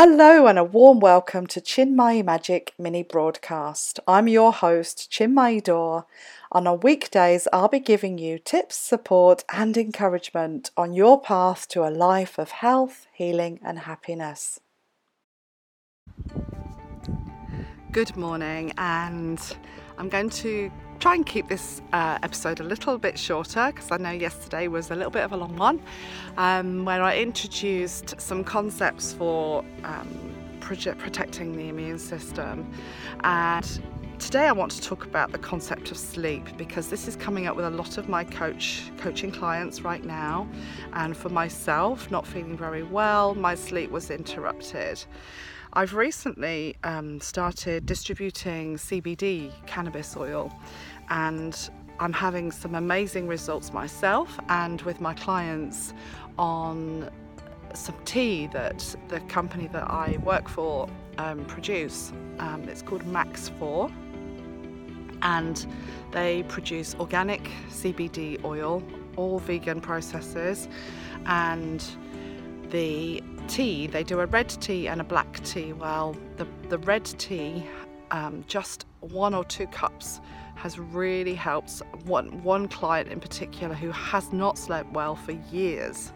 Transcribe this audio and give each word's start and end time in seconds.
Hello 0.00 0.46
and 0.46 0.60
a 0.60 0.62
warm 0.62 1.00
welcome 1.00 1.48
to 1.48 1.60
Chinmay 1.60 2.24
Magic 2.24 2.72
mini 2.78 3.02
broadcast. 3.02 3.98
I'm 4.06 4.28
your 4.28 4.52
host, 4.52 5.10
Chinmay 5.10 5.64
Dor, 5.64 6.06
and 6.54 6.68
on 6.68 6.78
weekdays 6.78 7.48
I'll 7.52 7.66
be 7.66 7.80
giving 7.80 8.16
you 8.16 8.38
tips, 8.38 8.76
support, 8.76 9.42
and 9.52 9.76
encouragement 9.76 10.70
on 10.76 10.92
your 10.92 11.20
path 11.20 11.66
to 11.70 11.82
a 11.82 11.90
life 11.90 12.38
of 12.38 12.52
health, 12.52 13.08
healing, 13.12 13.58
and 13.64 13.80
happiness. 13.80 14.60
Good 17.90 18.16
morning, 18.16 18.74
and 18.78 19.40
I'm 19.98 20.08
going 20.08 20.30
to 20.30 20.70
try 21.08 21.14
and 21.14 21.24
keep 21.24 21.48
this 21.48 21.80
uh, 21.94 22.18
episode 22.22 22.60
a 22.60 22.62
little 22.62 22.98
bit 22.98 23.18
shorter 23.18 23.72
because 23.72 23.90
I 23.90 23.96
know 23.96 24.10
yesterday 24.10 24.68
was 24.68 24.90
a 24.90 24.94
little 24.94 25.10
bit 25.10 25.22
of 25.22 25.32
a 25.32 25.38
long 25.38 25.56
one 25.56 25.80
um, 26.36 26.84
where 26.84 27.02
I 27.02 27.16
introduced 27.16 28.20
some 28.20 28.44
concepts 28.44 29.14
for 29.14 29.64
um, 29.84 30.34
protecting 30.60 31.56
the 31.56 31.70
immune 31.70 31.98
system. 31.98 32.70
And 33.24 33.80
today 34.18 34.48
I 34.48 34.52
want 34.52 34.70
to 34.72 34.82
talk 34.82 35.06
about 35.06 35.32
the 35.32 35.38
concept 35.38 35.90
of 35.90 35.96
sleep 35.96 36.44
because 36.58 36.90
this 36.90 37.08
is 37.08 37.16
coming 37.16 37.46
up 37.46 37.56
with 37.56 37.64
a 37.64 37.70
lot 37.70 37.96
of 37.96 38.10
my 38.10 38.22
coach 38.22 38.82
coaching 38.98 39.30
clients 39.30 39.80
right 39.80 40.04
now 40.04 40.46
and 40.92 41.16
for 41.16 41.30
myself 41.30 42.10
not 42.10 42.26
feeling 42.26 42.54
very 42.54 42.82
well 42.82 43.34
my 43.34 43.54
sleep 43.54 43.90
was 43.90 44.10
interrupted 44.10 45.02
I've 45.78 45.94
recently 45.94 46.74
um, 46.82 47.20
started 47.20 47.86
distributing 47.86 48.78
CBD 48.78 49.52
cannabis 49.68 50.16
oil 50.16 50.52
and 51.08 51.70
I'm 52.00 52.12
having 52.12 52.50
some 52.50 52.74
amazing 52.74 53.28
results 53.28 53.72
myself 53.72 54.40
and 54.48 54.82
with 54.82 55.00
my 55.00 55.14
clients 55.14 55.94
on 56.36 57.08
some 57.74 57.94
tea 58.04 58.48
that 58.48 58.96
the 59.06 59.20
company 59.28 59.68
that 59.68 59.88
I 59.88 60.18
work 60.24 60.48
for 60.48 60.88
um, 61.16 61.44
produce. 61.44 62.12
Um, 62.40 62.64
it's 62.68 62.82
called 62.82 63.06
Max 63.06 63.48
4 63.60 63.88
and 65.22 65.64
they 66.10 66.42
produce 66.48 66.96
organic 66.98 67.48
CBD 67.68 68.44
oil, 68.44 68.82
all 69.14 69.38
vegan 69.38 69.80
processes 69.80 70.66
and 71.26 71.84
the 72.70 73.22
tea, 73.46 73.86
they 73.86 74.04
do 74.04 74.20
a 74.20 74.26
red 74.26 74.48
tea 74.48 74.88
and 74.88 75.00
a 75.00 75.04
black 75.04 75.42
tea. 75.44 75.72
Well, 75.72 76.16
the, 76.36 76.46
the 76.68 76.78
red 76.78 77.04
tea, 77.04 77.64
um, 78.10 78.44
just 78.46 78.86
one 79.00 79.34
or 79.34 79.44
two 79.44 79.66
cups 79.68 80.20
has 80.56 80.78
really 80.78 81.34
helped 81.34 81.82
one, 82.04 82.42
one 82.42 82.68
client 82.68 83.08
in 83.10 83.20
particular 83.20 83.74
who 83.74 83.90
has 83.92 84.32
not 84.32 84.58
slept 84.58 84.92
well 84.92 85.14
for 85.14 85.32
years. 85.32 86.12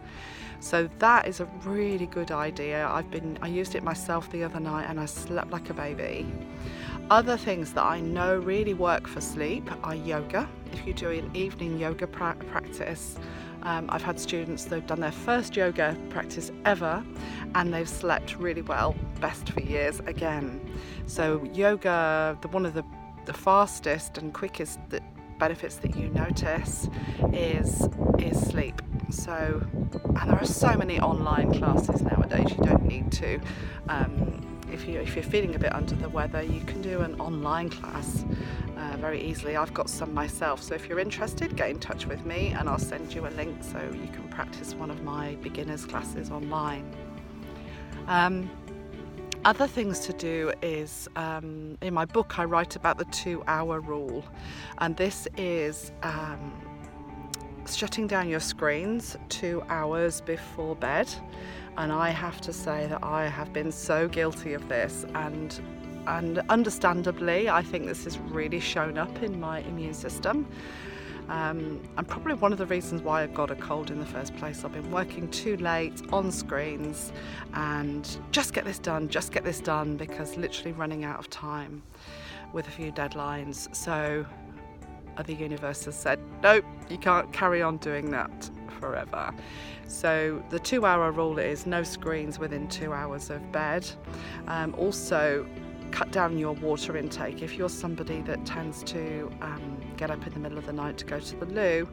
So 0.59 0.89
that 0.99 1.27
is 1.27 1.41
a 1.41 1.45
really 1.65 2.05
good 2.05 2.31
idea. 2.31 2.87
I've 2.87 3.11
been 3.11 3.37
I 3.41 3.47
used 3.47 3.75
it 3.75 3.83
myself 3.83 4.31
the 4.31 4.45
other 4.45 4.61
night 4.61 4.85
and 4.89 4.97
I 4.97 5.05
slept 5.05 5.51
like 5.51 5.69
a 5.69 5.73
baby. 5.73 6.25
Other 7.09 7.35
things 7.35 7.73
that 7.73 7.83
I 7.83 7.99
know 7.99 8.37
really 8.37 8.73
work 8.73 9.07
for 9.07 9.19
sleep 9.19 9.69
are 9.83 9.93
yoga. 9.93 10.49
If 10.71 10.87
you 10.87 10.93
do 10.93 11.09
an 11.09 11.29
evening 11.33 11.77
yoga 11.77 12.07
pra- 12.07 12.37
practice, 12.47 13.17
um, 13.63 13.87
I've 13.89 14.03
had 14.03 14.19
students 14.19 14.65
that 14.65 14.75
have 14.75 14.87
done 14.87 14.99
their 14.99 15.11
first 15.11 15.55
yoga 15.55 15.97
practice 16.09 16.51
ever 16.65 17.03
and 17.55 17.73
they've 17.73 17.89
slept 17.89 18.37
really 18.37 18.61
well, 18.61 18.95
best 19.19 19.49
for 19.49 19.61
years 19.61 19.99
again. 20.01 20.61
So, 21.05 21.43
yoga, 21.53 22.37
the, 22.41 22.47
one 22.49 22.65
of 22.65 22.73
the, 22.73 22.83
the 23.25 23.33
fastest 23.33 24.17
and 24.17 24.33
quickest 24.33 24.79
that 24.89 25.03
benefits 25.39 25.77
that 25.77 25.95
you 25.95 26.09
notice 26.09 26.87
is 27.33 27.87
is 28.19 28.39
sleep. 28.39 28.81
So, 29.09 29.65
and 30.19 30.29
there 30.29 30.39
are 30.39 30.45
so 30.45 30.75
many 30.75 30.99
online 30.99 31.53
classes 31.53 32.01
nowadays. 32.01 32.51
You 32.51 32.63
don't 32.63 32.85
need 32.85 33.11
to. 33.13 33.39
Um, 33.89 34.52
if 34.73 34.87
you 34.87 34.99
if 34.99 35.15
you're 35.15 35.23
feeling 35.23 35.55
a 35.55 35.59
bit 35.59 35.73
under 35.73 35.95
the 35.95 36.09
weather, 36.09 36.41
you 36.41 36.61
can 36.61 36.81
do 36.81 37.01
an 37.01 37.19
online 37.21 37.69
class 37.69 38.25
uh, 38.77 38.97
very 38.97 39.21
easily. 39.23 39.55
I've 39.55 39.73
got 39.73 39.89
some 39.89 40.13
myself, 40.13 40.61
so 40.61 40.75
if 40.75 40.89
you're 40.89 40.99
interested, 40.99 41.55
get 41.55 41.69
in 41.69 41.79
touch 41.79 42.05
with 42.07 42.25
me 42.25 42.53
and 42.57 42.67
I'll 42.67 42.79
send 42.79 43.13
you 43.13 43.27
a 43.27 43.31
link 43.31 43.63
so 43.63 43.79
you 43.93 44.07
can 44.07 44.27
practice 44.29 44.73
one 44.73 44.89
of 44.89 45.03
my 45.03 45.35
beginners 45.35 45.85
classes 45.85 46.31
online. 46.31 46.85
Um, 48.07 48.49
other 49.45 49.67
things 49.67 49.99
to 49.99 50.13
do 50.13 50.53
is 50.61 51.07
um, 51.15 51.77
in 51.81 51.93
my 51.93 52.05
book 52.05 52.39
I 52.39 52.45
write 52.45 52.75
about 52.75 52.97
the 52.97 53.05
two 53.05 53.43
hour 53.47 53.79
rule, 53.79 54.25
and 54.79 54.95
this 54.97 55.27
is 55.37 55.91
um, 56.01 56.53
shutting 57.67 58.07
down 58.07 58.27
your 58.27 58.39
screens 58.39 59.17
two 59.29 59.63
hours 59.69 60.21
before 60.21 60.75
bed. 60.75 61.09
And 61.77 61.91
I 61.91 62.09
have 62.09 62.39
to 62.41 62.53
say 62.53 62.87
that 62.87 63.03
I 63.03 63.27
have 63.27 63.51
been 63.51 63.71
so 63.71 64.07
guilty 64.07 64.53
of 64.53 64.67
this 64.69 65.05
and 65.15 65.59
and 66.05 66.39
understandably, 66.49 67.49
I 67.49 67.61
think 67.61 67.85
this 67.85 68.03
has 68.03 68.17
really 68.19 68.59
shown 68.59 68.97
up 68.97 69.23
in 69.23 69.39
my 69.39 69.59
immune 69.61 69.93
system. 69.93 70.45
Um, 71.29 71.81
and 71.97 72.05
probably 72.05 72.33
one 72.33 72.51
of 72.51 72.57
the 72.57 72.65
reasons 72.65 73.01
why 73.01 73.23
I 73.23 73.27
got 73.27 73.49
a 73.49 73.55
cold 73.55 73.89
in 73.89 73.99
the 73.99 74.05
first 74.05 74.35
place. 74.35 74.65
I've 74.65 74.73
been 74.73 74.91
working 74.91 75.29
too 75.29 75.55
late 75.57 76.01
on 76.11 76.31
screens 76.31 77.13
and 77.53 78.17
just 78.31 78.53
get 78.53 78.65
this 78.65 78.79
done, 78.79 79.07
just 79.07 79.31
get 79.31 79.45
this 79.45 79.61
done 79.61 79.95
because 79.95 80.35
literally 80.35 80.73
running 80.73 81.05
out 81.05 81.19
of 81.19 81.29
time 81.29 81.81
with 82.51 82.67
a 82.67 82.71
few 82.71 82.91
deadlines. 82.91 83.73
So 83.73 84.25
the 85.25 85.33
universe 85.33 85.85
has 85.85 85.95
said, 85.95 86.19
nope, 86.41 86.65
you 86.89 86.97
can't 86.97 87.31
carry 87.31 87.61
on 87.61 87.77
doing 87.77 88.11
that 88.11 88.49
forever. 88.83 89.33
So 89.87 90.43
the 90.49 90.59
two 90.59 90.85
hour 90.85 91.11
rule 91.11 91.39
is 91.39 91.65
no 91.65 91.83
screens 91.83 92.37
within 92.37 92.67
two 92.67 92.91
hours 92.91 93.29
of 93.29 93.41
bed. 93.53 93.89
Um, 94.47 94.75
also, 94.77 95.47
cut 95.91 96.11
down 96.11 96.37
your 96.37 96.53
water 96.53 96.97
intake. 96.97 97.41
If 97.41 97.55
you're 97.57 97.69
somebody 97.69 98.19
that 98.21 98.45
tends 98.45 98.83
to 98.95 99.31
um, 99.41 99.77
get 99.95 100.11
up 100.11 100.25
in 100.27 100.33
the 100.33 100.39
middle 100.39 100.57
of 100.57 100.65
the 100.65 100.73
night 100.73 100.97
to 100.97 101.05
go 101.05 101.19
to 101.19 101.35
the 101.37 101.45
loo, 101.45 101.87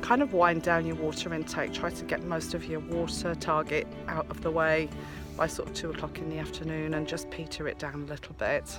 kind 0.00 0.22
of 0.22 0.32
wind 0.32 0.62
down 0.62 0.86
your 0.86 0.96
water 0.96 1.34
intake. 1.34 1.72
Try 1.72 1.90
to 1.90 2.04
get 2.04 2.22
most 2.24 2.54
of 2.54 2.64
your 2.64 2.80
water 2.80 3.34
target 3.34 3.86
out 4.06 4.26
of 4.30 4.40
the 4.40 4.50
way 4.50 4.88
by 5.36 5.48
sort 5.48 5.68
of 5.68 5.74
two 5.74 5.90
o'clock 5.90 6.18
in 6.18 6.30
the 6.30 6.38
afternoon 6.38 6.94
and 6.94 7.06
just 7.06 7.30
peter 7.30 7.68
it 7.68 7.78
down 7.78 7.94
a 7.94 8.06
little 8.06 8.34
bit. 8.38 8.78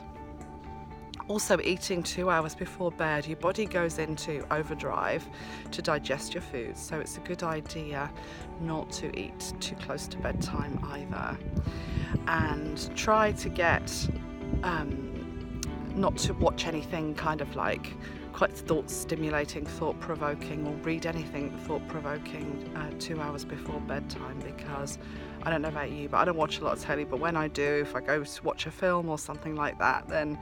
Also, 1.29 1.59
eating 1.63 2.01
two 2.01 2.31
hours 2.31 2.55
before 2.55 2.91
bed, 2.91 3.27
your 3.27 3.37
body 3.37 3.67
goes 3.67 3.99
into 3.99 4.43
overdrive 4.51 5.23
to 5.69 5.79
digest 5.79 6.33
your 6.33 6.41
food, 6.41 6.75
so 6.75 6.99
it's 6.99 7.17
a 7.17 7.19
good 7.19 7.43
idea 7.43 8.11
not 8.61 8.91
to 8.91 9.15
eat 9.15 9.53
too 9.59 9.75
close 9.75 10.07
to 10.07 10.17
bedtime 10.17 10.79
either. 10.89 11.37
And 12.25 12.89
try 12.97 13.31
to 13.33 13.47
get 13.47 13.91
um, 14.63 15.61
not 15.93 16.17
to 16.17 16.33
watch 16.33 16.65
anything 16.65 17.13
kind 17.13 17.41
of 17.41 17.55
like 17.55 17.93
quite 18.33 18.57
thought 18.57 18.89
stimulating, 18.89 19.67
thought 19.67 19.99
provoking, 19.99 20.65
or 20.65 20.73
read 20.77 21.05
anything 21.05 21.55
thought 21.59 21.87
provoking 21.87 22.71
uh, 22.75 22.89
two 22.97 23.21
hours 23.21 23.45
before 23.45 23.79
bedtime 23.81 24.39
because 24.39 24.97
I 25.43 25.49
don't 25.49 25.61
know 25.61 25.69
about 25.69 25.91
you, 25.91 26.09
but 26.09 26.17
I 26.17 26.25
don't 26.25 26.37
watch 26.37 26.59
a 26.59 26.63
lot 26.63 26.77
of 26.77 26.83
telly. 26.83 27.05
But 27.05 27.19
when 27.19 27.35
I 27.35 27.47
do, 27.47 27.63
if 27.81 27.95
I 27.95 28.01
go 28.01 28.23
to 28.23 28.43
watch 28.43 28.65
a 28.65 28.71
film 28.71 29.09
or 29.09 29.17
something 29.17 29.55
like 29.55 29.79
that, 29.79 30.07
then 30.07 30.37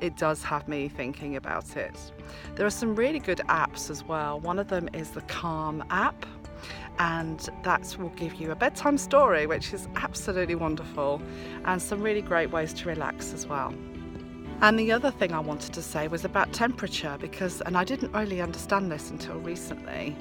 it 0.00 0.16
does 0.16 0.42
have 0.42 0.66
me 0.66 0.88
thinking 0.88 1.36
about 1.36 1.76
it. 1.76 1.96
There 2.56 2.66
are 2.66 2.70
some 2.70 2.96
really 2.96 3.18
good 3.18 3.40
apps 3.48 3.90
as 3.90 4.04
well. 4.04 4.40
One 4.40 4.58
of 4.58 4.68
them 4.68 4.88
is 4.92 5.10
the 5.10 5.20
Calm 5.22 5.84
app, 5.90 6.26
and 6.98 7.48
that 7.62 7.96
will 7.98 8.10
give 8.10 8.34
you 8.34 8.50
a 8.50 8.54
bedtime 8.56 8.98
story, 8.98 9.46
which 9.46 9.72
is 9.72 9.88
absolutely 9.96 10.54
wonderful, 10.54 11.22
and 11.64 11.80
some 11.80 12.02
really 12.02 12.22
great 12.22 12.50
ways 12.50 12.72
to 12.74 12.88
relax 12.88 13.32
as 13.32 13.46
well. 13.46 13.74
And 14.62 14.78
the 14.78 14.92
other 14.92 15.10
thing 15.10 15.32
I 15.32 15.38
wanted 15.38 15.72
to 15.72 15.82
say 15.82 16.08
was 16.08 16.26
about 16.26 16.52
temperature 16.52 17.16
because, 17.18 17.62
and 17.62 17.78
I 17.78 17.84
didn't 17.84 18.12
really 18.12 18.42
understand 18.42 18.92
this 18.92 19.10
until 19.10 19.36
recently. 19.36 20.14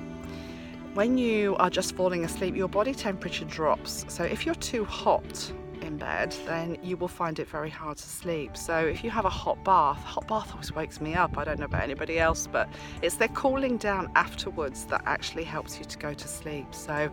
When 0.93 1.17
you 1.17 1.55
are 1.57 1.69
just 1.69 1.95
falling 1.95 2.25
asleep, 2.25 2.55
your 2.55 2.67
body 2.67 2.93
temperature 2.93 3.45
drops. 3.45 4.05
So 4.07 4.23
if 4.23 4.45
you're 4.45 4.55
too 4.55 4.85
hot, 4.85 5.51
in 5.81 5.97
bed, 5.97 6.35
then 6.45 6.77
you 6.83 6.97
will 6.97 7.07
find 7.07 7.39
it 7.39 7.47
very 7.47 7.69
hard 7.69 7.97
to 7.97 8.03
sleep. 8.03 8.55
So 8.55 8.77
if 8.77 9.03
you 9.03 9.09
have 9.09 9.25
a 9.25 9.29
hot 9.29 9.63
bath, 9.63 9.97
hot 10.03 10.27
bath 10.27 10.51
always 10.51 10.73
wakes 10.73 11.01
me 11.01 11.15
up. 11.15 11.37
I 11.37 11.43
don't 11.43 11.59
know 11.59 11.65
about 11.65 11.83
anybody 11.83 12.19
else, 12.19 12.47
but 12.47 12.69
it's 13.01 13.15
the 13.15 13.27
cooling 13.29 13.77
down 13.77 14.11
afterwards 14.15 14.85
that 14.85 15.01
actually 15.05 15.43
helps 15.43 15.79
you 15.79 15.85
to 15.85 15.97
go 15.97 16.13
to 16.13 16.27
sleep. 16.27 16.73
So 16.73 17.09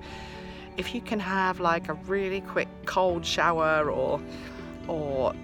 if 0.76 0.94
you 0.94 1.00
can 1.00 1.18
have 1.20 1.60
like 1.60 1.88
a 1.88 1.94
really 1.94 2.40
quick 2.42 2.68
cold 2.84 3.24
shower 3.24 3.90
or 3.90 4.20
or 4.88 5.34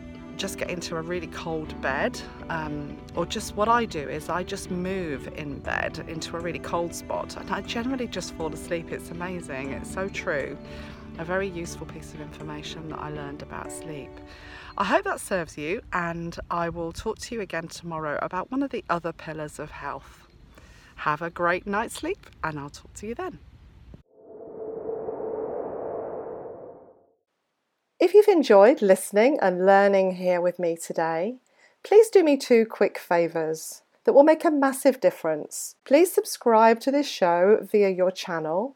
just 0.42 0.58
get 0.58 0.70
into 0.70 0.96
a 0.96 1.00
really 1.00 1.28
cold 1.28 1.80
bed, 1.80 2.20
um, 2.48 2.98
or 3.14 3.24
just 3.24 3.54
what 3.54 3.68
I 3.68 3.84
do 3.84 4.00
is 4.00 4.28
I 4.28 4.42
just 4.42 4.72
move 4.72 5.28
in 5.36 5.60
bed 5.60 6.04
into 6.08 6.36
a 6.36 6.40
really 6.40 6.58
cold 6.58 6.92
spot, 6.92 7.36
and 7.36 7.48
I 7.48 7.60
generally 7.60 8.08
just 8.08 8.34
fall 8.34 8.52
asleep. 8.52 8.90
It's 8.90 9.12
amazing. 9.12 9.70
It's 9.70 9.94
so 9.94 10.08
true 10.08 10.58
a 11.18 11.24
very 11.24 11.46
useful 11.46 11.86
piece 11.86 12.12
of 12.12 12.20
information 12.20 12.88
that 12.88 12.98
I 12.98 13.10
learned 13.10 13.42
about 13.42 13.70
sleep. 13.70 14.10
I 14.76 14.82
hope 14.82 15.04
that 15.04 15.20
serves 15.20 15.56
you, 15.56 15.80
and 15.92 16.36
I 16.50 16.70
will 16.70 16.90
talk 16.90 17.18
to 17.20 17.36
you 17.36 17.40
again 17.40 17.68
tomorrow 17.68 18.18
about 18.20 18.50
one 18.50 18.64
of 18.64 18.70
the 18.70 18.84
other 18.90 19.12
pillars 19.12 19.60
of 19.60 19.70
health. 19.70 20.26
Have 20.96 21.22
a 21.22 21.30
great 21.30 21.68
night's 21.68 21.94
sleep, 21.94 22.26
and 22.42 22.58
I'll 22.58 22.70
talk 22.70 22.92
to 22.94 23.06
you 23.06 23.14
then. 23.14 23.38
If 28.02 28.14
you've 28.14 28.26
enjoyed 28.26 28.82
listening 28.82 29.38
and 29.40 29.64
learning 29.64 30.16
here 30.16 30.40
with 30.40 30.58
me 30.58 30.76
today, 30.76 31.36
please 31.84 32.08
do 32.08 32.24
me 32.24 32.36
two 32.36 32.66
quick 32.66 32.98
favours 32.98 33.82
that 34.02 34.12
will 34.12 34.24
make 34.24 34.44
a 34.44 34.50
massive 34.50 34.98
difference. 35.00 35.76
Please 35.84 36.10
subscribe 36.10 36.80
to 36.80 36.90
this 36.90 37.06
show 37.06 37.60
via 37.62 37.90
your 37.90 38.10
channel 38.10 38.74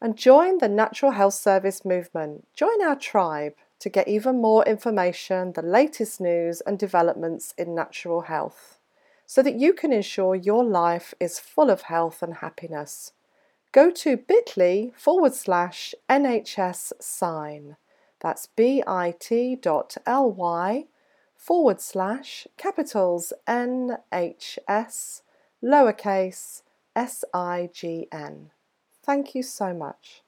and 0.00 0.16
join 0.16 0.58
the 0.58 0.68
Natural 0.68 1.10
Health 1.10 1.34
Service 1.34 1.84
movement. 1.84 2.46
Join 2.54 2.80
our 2.80 2.94
tribe 2.94 3.54
to 3.80 3.88
get 3.88 4.06
even 4.06 4.40
more 4.40 4.64
information, 4.64 5.54
the 5.54 5.62
latest 5.62 6.20
news 6.20 6.60
and 6.60 6.78
developments 6.78 7.54
in 7.58 7.74
natural 7.74 8.20
health, 8.20 8.78
so 9.26 9.42
that 9.42 9.58
you 9.58 9.72
can 9.72 9.92
ensure 9.92 10.36
your 10.36 10.62
life 10.62 11.14
is 11.18 11.40
full 11.40 11.68
of 11.68 11.82
health 11.82 12.22
and 12.22 12.34
happiness. 12.34 13.10
Go 13.72 13.90
to 13.90 14.16
bit.ly 14.16 14.92
forward 14.96 15.34
slash 15.34 15.96
NHS 16.08 16.92
sign. 17.00 17.76
That's 18.20 18.46
bit.ly 18.46 19.14
forward 21.36 21.80
slash 21.80 22.46
capitals 22.56 23.32
NHS 23.46 25.22
lowercase 25.62 26.62
S 26.96 27.24
I 27.32 27.70
G 27.72 28.08
N. 28.10 28.50
Thank 29.04 29.34
you 29.34 29.42
so 29.42 29.72
much. 29.72 30.22